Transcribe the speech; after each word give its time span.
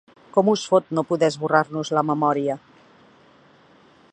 Com 0.35 0.47
us 0.53 0.61
fot 0.69 0.87
no 0.99 1.03
poder 1.11 1.29
esborrar-nos 1.33 1.93
la 1.99 2.03
memòria! 2.11 2.57